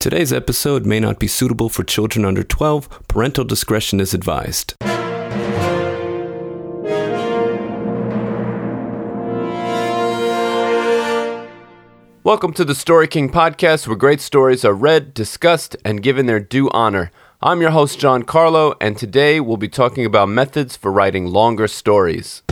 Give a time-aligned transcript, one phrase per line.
[0.00, 3.08] Today's episode may not be suitable for children under 12.
[3.08, 4.76] Parental discretion is advised.
[12.22, 16.38] Welcome to the Story King podcast, where great stories are read, discussed, and given their
[16.38, 17.10] due honor.
[17.42, 21.66] I'm your host, John Carlo, and today we'll be talking about methods for writing longer
[21.66, 22.44] stories.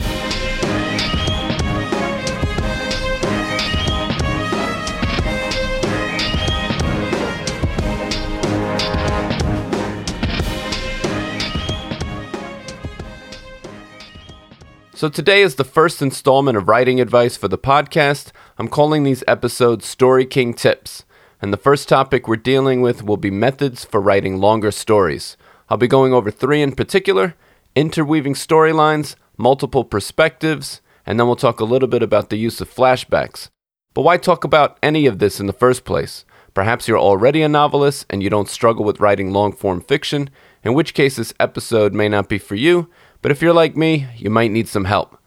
[14.97, 18.31] So, today is the first installment of writing advice for the podcast.
[18.57, 21.05] I'm calling these episodes Story King Tips.
[21.39, 25.37] And the first topic we're dealing with will be methods for writing longer stories.
[25.69, 27.35] I'll be going over three in particular
[27.75, 32.73] interweaving storylines, multiple perspectives, and then we'll talk a little bit about the use of
[32.73, 33.49] flashbacks.
[33.93, 36.25] But why talk about any of this in the first place?
[36.55, 40.31] Perhaps you're already a novelist and you don't struggle with writing long form fiction,
[40.63, 42.89] in which case this episode may not be for you
[43.21, 45.17] but if you're like me, you might need some help.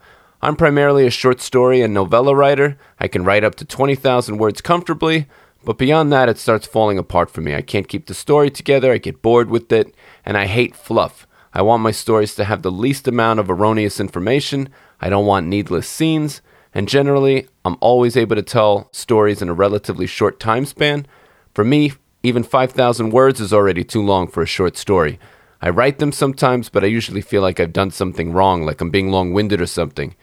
[0.42, 2.78] I'm primarily a short story and novella writer.
[2.98, 5.27] I can write up to 20,000 words comfortably,
[5.64, 7.55] but beyond that, it starts falling apart for me.
[7.55, 11.27] I can't keep the story together, I get bored with it, and I hate fluff.
[11.52, 14.70] I want my stories to have the least amount of erroneous information.
[15.00, 16.41] I don't want needless scenes,
[16.72, 21.06] and generally, I'm always able to tell stories in a relatively short time span.
[21.52, 25.19] For me, even 5,000 words is already too long for a short story.
[25.62, 28.91] I write them sometimes, but I usually feel like I've done something wrong, like I'm
[28.91, 30.14] being long winded or something.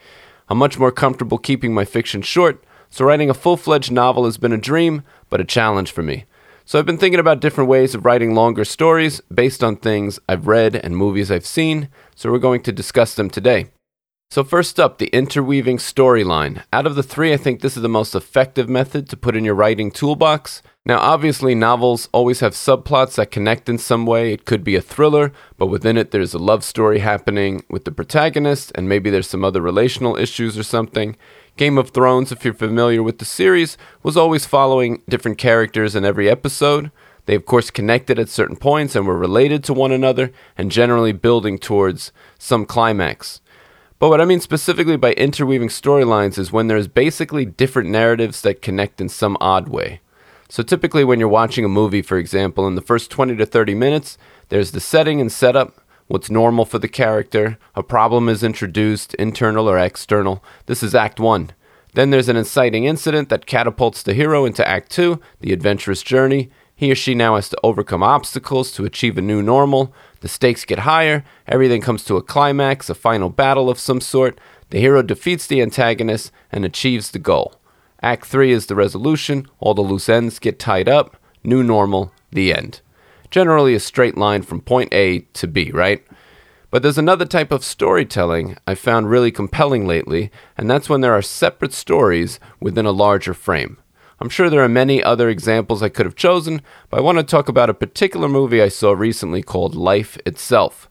[0.48, 4.36] I'm much more comfortable keeping my fiction short, so writing a full fledged novel has
[4.36, 6.24] been a dream, but a challenge for me.
[6.64, 10.46] So I've been thinking about different ways of writing longer stories based on things I've
[10.46, 13.68] read and movies I've seen, so we're going to discuss them today.
[14.30, 16.62] So, first up, the interweaving storyline.
[16.70, 19.42] Out of the three, I think this is the most effective method to put in
[19.42, 20.60] your writing toolbox.
[20.84, 24.34] Now, obviously, novels always have subplots that connect in some way.
[24.34, 27.90] It could be a thriller, but within it, there's a love story happening with the
[27.90, 31.16] protagonist, and maybe there's some other relational issues or something.
[31.56, 36.04] Game of Thrones, if you're familiar with the series, was always following different characters in
[36.04, 36.90] every episode.
[37.24, 41.12] They, of course, connected at certain points and were related to one another, and generally
[41.12, 43.40] building towards some climax.
[43.98, 48.62] But what I mean specifically by interweaving storylines is when there's basically different narratives that
[48.62, 50.00] connect in some odd way.
[50.48, 53.74] So typically, when you're watching a movie, for example, in the first 20 to 30
[53.74, 54.16] minutes,
[54.48, 59.68] there's the setting and setup, what's normal for the character, a problem is introduced, internal
[59.68, 60.42] or external.
[60.66, 61.50] This is Act 1.
[61.94, 66.50] Then there's an inciting incident that catapults the hero into Act 2, the adventurous journey.
[66.74, 69.92] He or she now has to overcome obstacles to achieve a new normal.
[70.20, 74.40] The stakes get higher, everything comes to a climax, a final battle of some sort.
[74.70, 77.54] The hero defeats the antagonist and achieves the goal.
[78.02, 82.52] Act 3 is the resolution, all the loose ends get tied up, new normal, the
[82.52, 82.80] end.
[83.30, 86.04] Generally a straight line from point A to B, right?
[86.70, 91.14] But there's another type of storytelling I've found really compelling lately, and that's when there
[91.14, 93.78] are separate stories within a larger frame.
[94.20, 97.24] I'm sure there are many other examples I could have chosen, but I want to
[97.24, 100.90] talk about a particular movie I saw recently called Life Itself.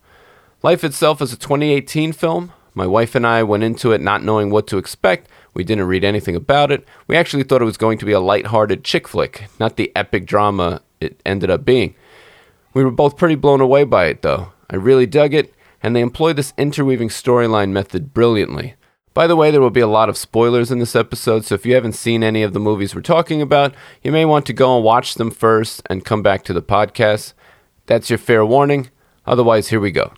[0.63, 2.53] Life Itself is a 2018 film.
[2.73, 5.29] My wife and I went into it not knowing what to expect.
[5.53, 6.87] We didn't read anything about it.
[7.07, 10.25] We actually thought it was going to be a light-hearted chick flick, not the epic
[10.25, 11.95] drama it ended up being.
[12.73, 14.53] We were both pretty blown away by it, though.
[14.69, 18.75] I really dug it, and they employ this interweaving storyline method brilliantly.
[19.17, 21.65] By the way, there will be a lot of spoilers in this episode, so if
[21.65, 23.73] you haven't seen any of the movies we're talking about,
[24.03, 27.33] you may want to go and watch them first and come back to the podcast.
[27.87, 28.91] That's your fair warning.
[29.25, 30.13] Otherwise, here we go.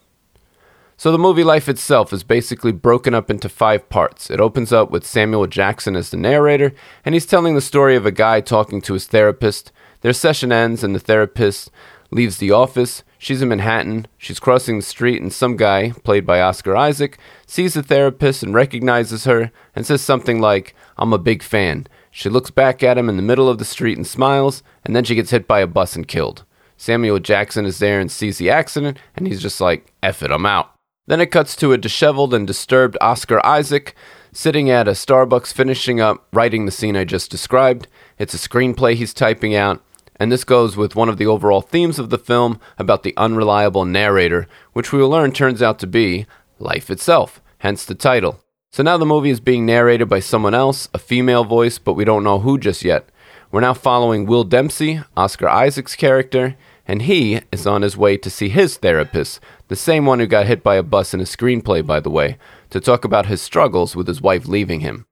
[0.98, 4.30] So, the movie Life itself is basically broken up into five parts.
[4.30, 6.74] It opens up with Samuel Jackson as the narrator,
[7.06, 9.72] and he's telling the story of a guy talking to his therapist.
[10.02, 11.72] Their session ends, and the therapist
[12.12, 13.04] leaves the office.
[13.18, 14.08] She's in Manhattan.
[14.18, 18.54] She's crossing the street, and some guy, played by Oscar Isaac, sees the therapist and
[18.54, 21.88] recognizes her and says something like, I'm a big fan.
[22.12, 25.04] She looks back at him in the middle of the street and smiles, and then
[25.04, 26.46] she gets hit by a bus and killed.
[26.78, 30.46] Samuel Jackson is there and sees the accident, and he's just like, F it, I'm
[30.46, 30.74] out.
[31.08, 33.96] Then it cuts to a disheveled and disturbed Oscar Isaac
[34.32, 37.88] sitting at a Starbucks finishing up writing the scene I just described.
[38.18, 39.84] It's a screenplay he's typing out,
[40.20, 43.86] and this goes with one of the overall themes of the film about the unreliable
[43.86, 46.26] narrator, which we will learn turns out to be
[46.60, 48.44] life itself, hence the title.
[48.72, 52.06] So now the movie is being narrated by someone else, a female voice, but we
[52.06, 53.10] don't know who just yet.
[53.52, 56.56] We're now following Will Dempsey, Oscar Isaac's character,
[56.88, 59.40] and he is on his way to see his therapist,
[59.70, 62.38] the same one who got hit by a bus in a screenplay, by the way,
[62.70, 65.06] to talk about his struggles with his wife leaving him.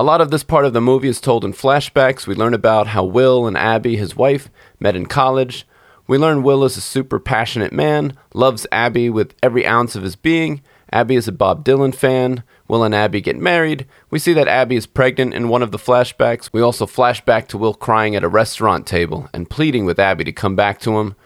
[0.00, 2.24] A lot of this part of the movie is told in flashbacks.
[2.24, 4.48] We learn about how Will and Abby, his wife,
[4.78, 5.66] met in college.
[6.06, 10.14] We learn Will is a super passionate man, loves Abby with every ounce of his
[10.14, 10.62] being.
[10.92, 12.44] Abby is a Bob Dylan fan.
[12.68, 13.86] Will and Abby get married.
[14.08, 16.50] We see that Abby is pregnant in one of the flashbacks.
[16.52, 20.22] We also flash back to Will crying at a restaurant table and pleading with Abby
[20.22, 21.16] to come back to him.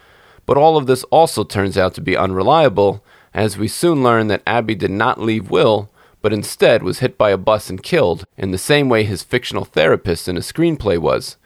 [0.46, 3.04] But all of this also turns out to be unreliable,
[3.34, 5.90] as we soon learn that Abby did not leave Will,
[6.22, 9.64] but instead was hit by a bus and killed, in the same way his fictional
[9.64, 11.36] therapist in a screenplay was.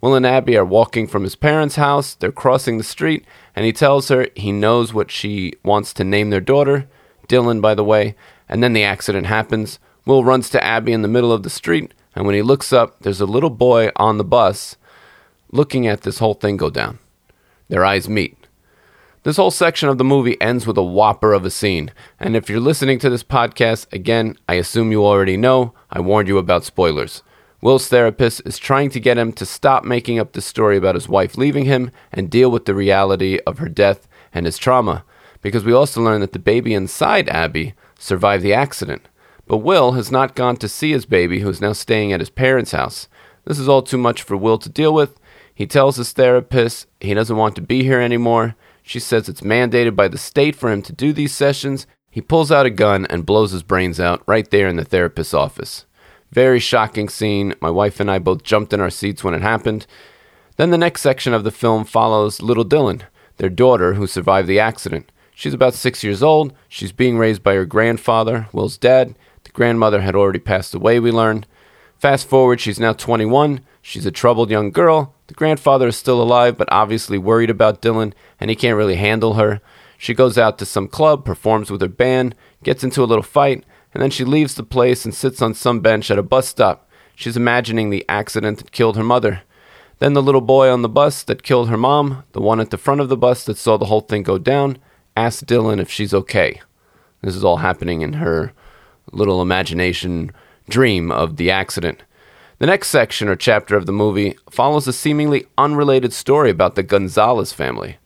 [0.00, 3.24] Will and Abby are walking from his parents' house, they're crossing the street,
[3.56, 6.88] and he tells her he knows what she wants to name their daughter,
[7.28, 8.14] Dylan, by the way,
[8.48, 9.78] and then the accident happens.
[10.06, 13.00] Will runs to Abby in the middle of the street, and when he looks up,
[13.00, 14.76] there's a little boy on the bus
[15.50, 16.98] looking at this whole thing go down.
[17.68, 18.37] Their eyes meet.
[19.28, 22.48] This whole section of the movie ends with a whopper of a scene, and if
[22.48, 26.64] you're listening to this podcast, again, I assume you already know, I warned you about
[26.64, 27.22] spoilers.
[27.60, 31.10] Will's therapist is trying to get him to stop making up the story about his
[31.10, 35.04] wife leaving him and deal with the reality of her death and his trauma,
[35.42, 39.10] because we also learn that the baby inside Abby survived the accident.
[39.46, 42.30] But Will has not gone to see his baby, who is now staying at his
[42.30, 43.08] parents' house.
[43.44, 45.20] This is all too much for Will to deal with.
[45.54, 48.56] He tells his therapist he doesn't want to be here anymore.
[48.88, 51.86] She says it's mandated by the state for him to do these sessions.
[52.10, 55.34] He pulls out a gun and blows his brains out right there in the therapist's
[55.34, 55.84] office.
[56.32, 57.54] Very shocking scene.
[57.60, 59.86] My wife and I both jumped in our seats when it happened.
[60.56, 63.02] Then the next section of the film follows little Dylan,
[63.36, 65.12] their daughter who survived the accident.
[65.34, 66.54] She's about six years old.
[66.66, 69.14] She's being raised by her grandfather, Will's dad.
[69.44, 71.44] The grandmother had already passed away, we learn.
[71.98, 73.60] Fast forward, she's now 21.
[73.82, 75.14] She's a troubled young girl.
[75.38, 79.34] The grandfather is still alive, but obviously worried about Dylan, and he can't really handle
[79.34, 79.60] her.
[79.96, 83.62] She goes out to some club, performs with her band, gets into a little fight,
[83.94, 86.90] and then she leaves the place and sits on some bench at a bus stop.
[87.14, 89.42] She's imagining the accident that killed her mother.
[90.00, 92.76] Then the little boy on the bus that killed her mom, the one at the
[92.76, 94.76] front of the bus that saw the whole thing go down,
[95.16, 96.60] asks Dylan if she's okay.
[97.22, 98.52] This is all happening in her
[99.12, 100.32] little imagination
[100.68, 102.02] dream of the accident.
[102.58, 106.82] The next section or chapter of the movie follows a seemingly unrelated story about the
[106.82, 107.98] Gonzalez family.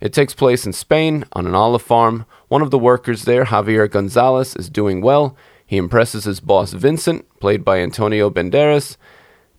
[0.00, 2.24] It takes place in Spain on an olive farm.
[2.48, 5.36] One of the workers there, Javier Gonzalez, is doing well.
[5.66, 8.96] He impresses his boss, Vincent, played by Antonio Banderas.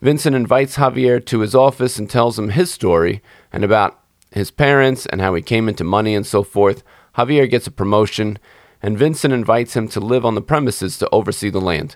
[0.02, 3.22] Vincent invites Javier to his office and tells him his story
[3.52, 4.00] and about
[4.32, 6.82] his parents and how he came into money and so forth.
[7.16, 8.40] Javier gets a promotion,
[8.82, 11.94] and Vincent invites him to live on the premises to oversee the land.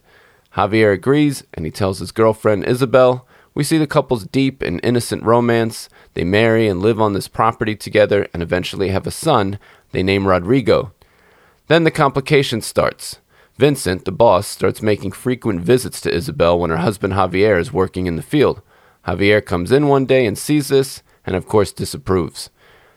[0.58, 3.24] Javier agrees, and he tells his girlfriend Isabel.
[3.54, 5.88] We see the couple's deep and innocent romance.
[6.14, 9.60] They marry and live on this property together and eventually have a son
[9.92, 10.92] they name Rodrigo.
[11.68, 13.20] Then the complication starts.
[13.56, 18.08] Vincent, the boss, starts making frequent visits to Isabel when her husband Javier is working
[18.08, 18.60] in the field.
[19.06, 22.50] Javier comes in one day and sees this, and of course disapproves.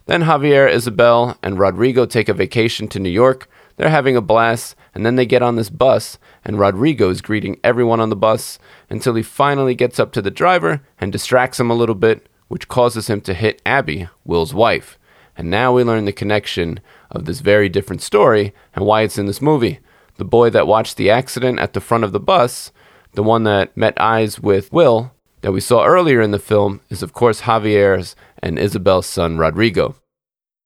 [0.08, 3.48] Then Javier, Isabel, and Rodrigo take a vacation to New York.
[3.82, 7.60] They're having a blast, and then they get on this bus, and Rodrigo is greeting
[7.64, 8.60] everyone on the bus
[8.92, 12.68] until he finally gets up to the driver and distracts him a little bit, which
[12.68, 15.00] causes him to hit Abby, Will's wife.
[15.36, 16.80] And now we learn the connection
[17.10, 19.80] of this very different story and why it's in this movie.
[20.18, 22.72] The boy that watched the accident at the front of the bus,
[23.14, 25.12] the one that met eyes with Will,
[25.42, 29.96] that we saw earlier in the film is, of course, Javier's and Isabel's son, Rodrigo.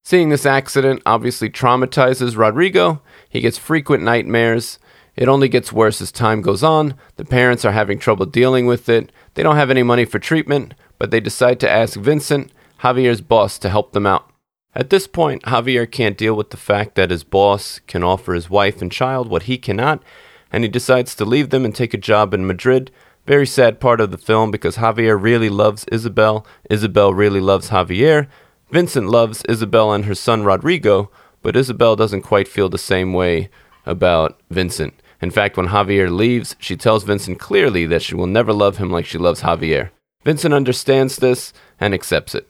[0.05, 3.01] Seeing this accident obviously traumatizes Rodrigo.
[3.27, 4.77] He gets frequent nightmares.
[5.15, 6.93] It only gets worse as time goes on.
[7.15, 9.11] The parents are having trouble dealing with it.
[9.33, 13.57] They don't have any money for treatment, but they decide to ask Vincent, Javier's boss,
[13.57, 14.29] to help them out.
[14.75, 18.47] At this point, Javier can't deal with the fact that his boss can offer his
[18.47, 20.03] wife and child what he cannot,
[20.51, 22.91] and he decides to leave them and take a job in Madrid
[23.25, 28.27] very sad part of the film because Javier really loves Isabel, Isabel really loves Javier,
[28.71, 33.49] Vincent loves Isabel and her son Rodrigo, but Isabel doesn't quite feel the same way
[33.85, 34.93] about Vincent.
[35.21, 38.91] In fact, when Javier leaves, she tells Vincent clearly that she will never love him
[38.91, 39.91] like she loves Javier.
[40.23, 42.47] Vincent understands this and accepts it.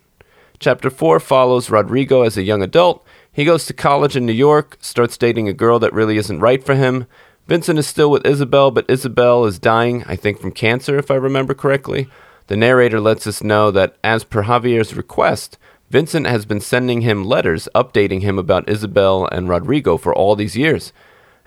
[0.60, 3.06] Chapter 4 follows Rodrigo as a young adult.
[3.32, 6.64] He goes to college in New York, starts dating a girl that really isn't right
[6.64, 7.06] for him.
[7.48, 11.16] Vincent is still with Isabel, but Isabel is dying, I think, from cancer, if I
[11.16, 12.08] remember correctly.
[12.48, 15.58] The narrator lets us know that, as per Javier's request,
[15.90, 20.58] Vincent has been sending him letters updating him about Isabel and Rodrigo for all these
[20.58, 20.92] years.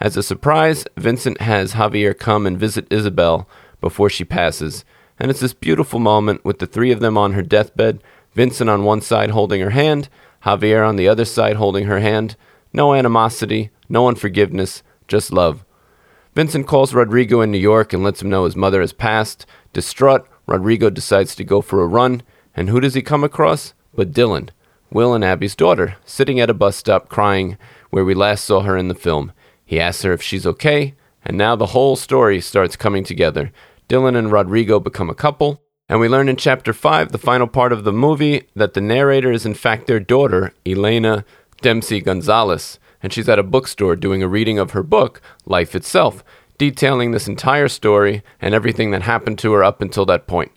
[0.00, 3.48] As a surprise, Vincent has Javier come and visit Isabel
[3.80, 4.84] before she passes,
[5.18, 8.00] and it's this beautiful moment with the three of them on her deathbed
[8.38, 10.08] Vincent on one side holding her hand,
[10.44, 12.36] Javier on the other side holding her hand.
[12.72, 15.64] No animosity, no unforgiveness, just love.
[16.34, 19.44] Vincent calls Rodrigo in New York and lets him know his mother has passed.
[19.72, 22.22] Distraught, Rodrigo decides to go for a run,
[22.54, 23.74] and who does he come across?
[23.98, 24.50] But Dylan,
[24.92, 27.58] Will and Abby's daughter, sitting at a bus stop crying
[27.90, 29.32] where we last saw her in the film.
[29.66, 33.50] He asks her if she's okay, and now the whole story starts coming together.
[33.88, 37.72] Dylan and Rodrigo become a couple, and we learn in chapter 5, the final part
[37.72, 41.24] of the movie, that the narrator is in fact their daughter, Elena
[41.60, 46.22] Dempsey Gonzalez, and she's at a bookstore doing a reading of her book, Life Itself,
[46.56, 50.52] detailing this entire story and everything that happened to her up until that point.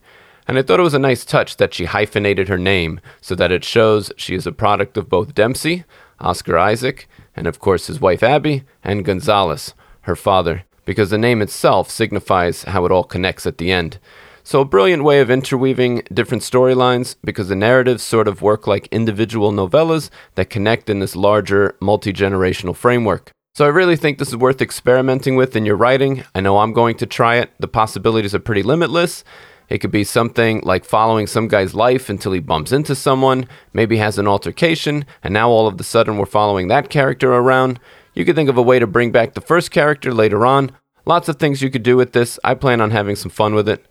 [0.51, 3.53] And I thought it was a nice touch that she hyphenated her name so that
[3.53, 5.85] it shows she is a product of both Dempsey,
[6.19, 11.41] Oscar Isaac, and of course his wife Abby, and Gonzalez, her father, because the name
[11.41, 13.97] itself signifies how it all connects at the end.
[14.43, 18.89] So, a brilliant way of interweaving different storylines because the narratives sort of work like
[18.91, 23.31] individual novellas that connect in this larger, multi generational framework.
[23.55, 26.25] So, I really think this is worth experimenting with in your writing.
[26.35, 27.51] I know I'm going to try it.
[27.57, 29.23] The possibilities are pretty limitless.
[29.71, 33.95] It could be something like following some guy's life until he bumps into someone, maybe
[33.95, 37.79] has an altercation, and now all of a sudden we're following that character around.
[38.13, 40.71] You could think of a way to bring back the first character later on.
[41.05, 42.37] Lots of things you could do with this.
[42.43, 43.85] I plan on having some fun with it.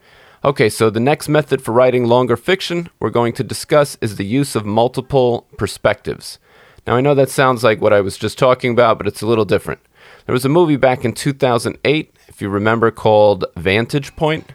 [0.44, 4.26] Okay, so the next method for writing longer fiction we're going to discuss is the
[4.26, 6.38] use of multiple perspectives.
[6.86, 9.26] Now, I know that sounds like what I was just talking about, but it's a
[9.26, 9.80] little different.
[10.26, 14.52] There was a movie back in 2008, if you remember, called Vantage Point.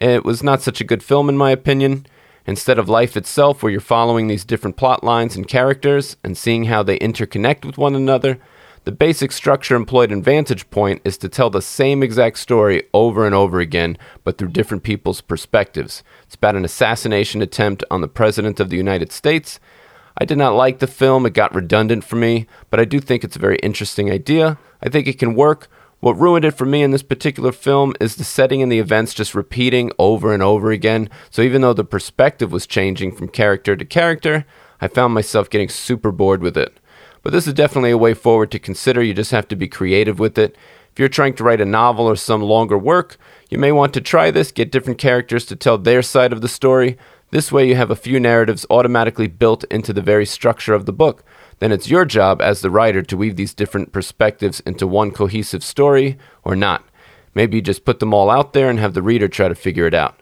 [0.00, 2.06] It was not such a good film, in my opinion.
[2.46, 6.64] Instead of life itself, where you're following these different plot lines and characters and seeing
[6.64, 8.38] how they interconnect with one another,
[8.84, 13.24] the basic structure employed in Vantage Point is to tell the same exact story over
[13.24, 16.02] and over again, but through different people's perspectives.
[16.24, 19.60] It's about an assassination attempt on the President of the United States.
[20.18, 23.22] I did not like the film, it got redundant for me, but I do think
[23.22, 24.58] it's a very interesting idea.
[24.82, 25.68] I think it can work
[26.02, 29.14] what ruined it for me in this particular film is the setting and the events
[29.14, 31.08] just repeating over and over again.
[31.30, 34.44] So even though the perspective was changing from character to character,
[34.80, 36.80] I found myself getting super bored with it.
[37.22, 39.00] But this is definitely a way forward to consider.
[39.00, 40.56] You just have to be creative with it.
[40.90, 43.16] If you're trying to write a novel or some longer work,
[43.48, 46.48] you may want to try this, get different characters to tell their side of the
[46.48, 46.98] story.
[47.30, 50.92] This way, you have a few narratives automatically built into the very structure of the
[50.92, 51.24] book
[51.62, 55.62] then it's your job as the writer to weave these different perspectives into one cohesive
[55.62, 56.84] story or not.
[57.36, 59.86] Maybe you just put them all out there and have the reader try to figure
[59.86, 60.20] it out.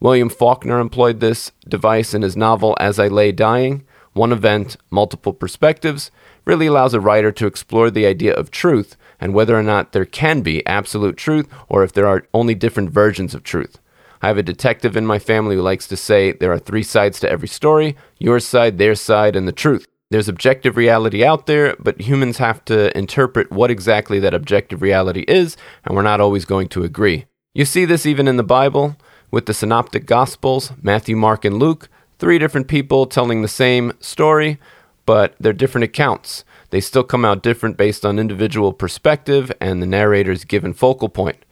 [0.00, 3.84] William Faulkner employed this device in his novel As I Lay Dying.
[4.12, 6.10] One event, multiple perspectives,
[6.44, 10.04] really allows a writer to explore the idea of truth and whether or not there
[10.04, 13.78] can be absolute truth or if there are only different versions of truth.
[14.20, 17.20] I have a detective in my family who likes to say there are three sides
[17.20, 19.86] to every story your side, their side, and the truth.
[20.12, 25.24] There's objective reality out there, but humans have to interpret what exactly that objective reality
[25.26, 27.24] is, and we're not always going to agree.
[27.54, 28.96] You see this even in the Bible
[29.30, 31.88] with the Synoptic Gospels Matthew, Mark, and Luke,
[32.18, 34.58] three different people telling the same story,
[35.06, 36.44] but they're different accounts.
[36.68, 41.42] They still come out different based on individual perspective and the narrator's given focal point.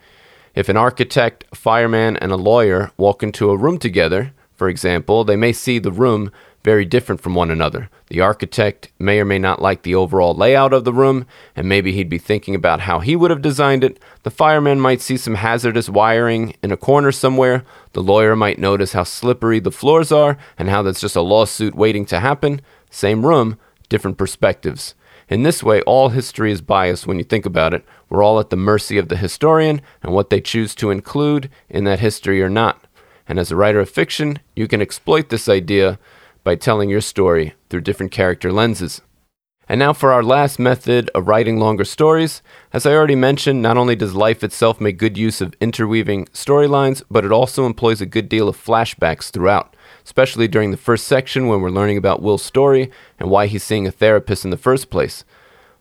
[0.55, 5.25] If an architect, a fireman, and a lawyer walk into a room together, for example,
[5.25, 6.31] they may see the room
[6.63, 7.89] very different from one another.
[8.09, 11.27] The architect may or may not like the overall layout of the room,
[11.57, 13.99] and maybe he'd be thinking about how he would have designed it.
[14.25, 17.65] The fireman might see some hazardous wiring in a corner somewhere.
[17.93, 21.75] The lawyer might notice how slippery the floors are and how that's just a lawsuit
[21.75, 22.61] waiting to happen.
[22.91, 24.95] Same room, different perspectives.
[25.31, 27.85] In this way, all history is biased when you think about it.
[28.09, 31.85] We're all at the mercy of the historian and what they choose to include in
[31.85, 32.85] that history or not.
[33.29, 36.01] And as a writer of fiction, you can exploit this idea
[36.45, 39.03] by telling your story through different character lenses.
[39.71, 42.43] And now for our last method of writing longer stories.
[42.73, 47.05] As I already mentioned, not only does life itself make good use of interweaving storylines,
[47.09, 51.47] but it also employs a good deal of flashbacks throughout, especially during the first section
[51.47, 54.91] when we're learning about Will's story and why he's seeing a therapist in the first
[54.91, 55.25] place.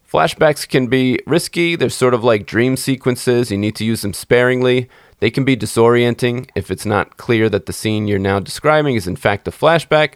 [0.07, 4.13] Flashbacks can be risky, they're sort of like dream sequences, you need to use them
[4.13, 4.87] sparingly.
[5.19, 9.07] They can be disorienting if it's not clear that the scene you're now describing is
[9.07, 10.13] in fact a flashback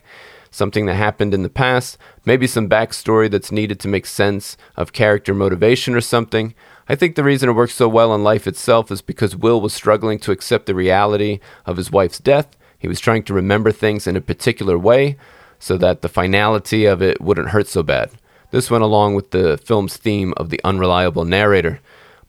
[0.54, 4.94] something that happened in the past, maybe some backstory that's needed to make sense of
[4.94, 6.54] character motivation or something.
[6.88, 9.74] I think the reason it works so well in life itself is because Will was
[9.74, 12.56] struggling to accept the reality of his wife's death.
[12.78, 15.18] He was trying to remember things in a particular way
[15.58, 18.12] so that the finality of it wouldn't hurt so bad.
[18.52, 21.80] This went along with the film's theme of the unreliable narrator.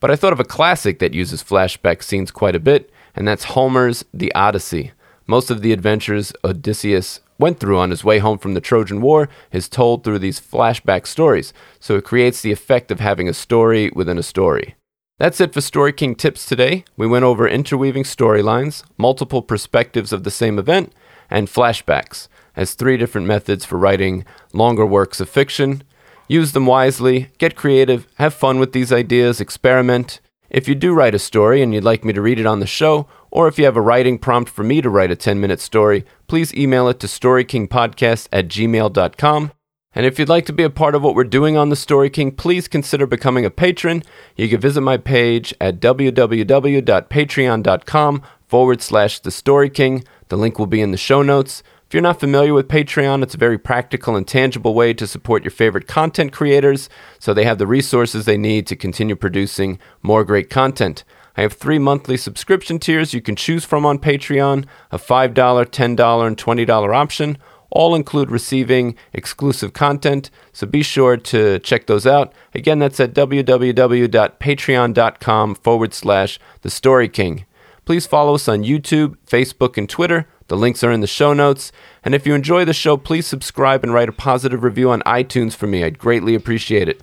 [0.00, 3.45] But I thought of a classic that uses flashback scenes quite a bit, and that's
[3.45, 4.93] Homer's The Odyssey.
[5.26, 9.28] Most of the adventures Odysseus went through on his way home from the Trojan War
[9.52, 13.90] is told through these flashback stories, so it creates the effect of having a story
[13.94, 14.76] within a story.
[15.18, 16.84] That's it for Story King tips today.
[16.96, 20.92] We went over interweaving storylines, multiple perspectives of the same event,
[21.30, 25.82] and flashbacks as three different methods for writing longer works of fiction.
[26.28, 30.20] Use them wisely, get creative, have fun with these ideas, experiment.
[30.50, 32.66] If you do write a story and you'd like me to read it on the
[32.66, 35.60] show, or if you have a writing prompt for me to write a 10 minute
[35.60, 39.50] story, please email it to storykingpodcast at gmail.com.
[39.96, 42.10] And if you'd like to be a part of what we're doing on the Story
[42.10, 44.02] King, please consider becoming a patron.
[44.34, 50.02] You can visit my page at www.patreon.com forward slash the Story King.
[50.28, 51.62] The link will be in the show notes.
[51.86, 55.44] If you're not familiar with Patreon, it's a very practical and tangible way to support
[55.44, 56.88] your favorite content creators
[57.20, 61.04] so they have the resources they need to continue producing more great content.
[61.36, 66.26] I have three monthly subscription tiers you can choose from on Patreon a $5, $10,
[66.26, 67.38] and $20 option.
[67.70, 72.32] All include receiving exclusive content, so be sure to check those out.
[72.54, 77.46] Again, that's at www.patreon.com forward slash The Story King.
[77.84, 80.28] Please follow us on YouTube, Facebook, and Twitter.
[80.48, 81.72] The links are in the show notes.
[82.04, 85.54] And if you enjoy the show, please subscribe and write a positive review on iTunes
[85.54, 85.82] for me.
[85.82, 87.02] I'd greatly appreciate it.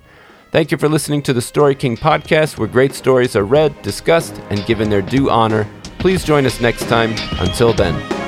[0.51, 4.37] Thank you for listening to the Story King podcast, where great stories are read, discussed,
[4.49, 5.65] and given their due honor.
[5.97, 7.15] Please join us next time.
[7.39, 8.20] Until then.